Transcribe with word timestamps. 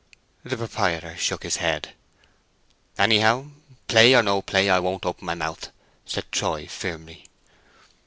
The 0.43 0.57
proprietor 0.57 1.15
shook 1.15 1.43
his 1.43 1.57
head. 1.57 1.93
"Anyhow, 2.97 3.49
play 3.87 4.15
or 4.15 4.23
no 4.23 4.41
play, 4.41 4.67
I 4.67 4.79
won't 4.79 5.05
open 5.05 5.27
my 5.27 5.35
mouth," 5.35 5.69
said 6.07 6.31
Troy, 6.31 6.65
firmly. 6.65 7.25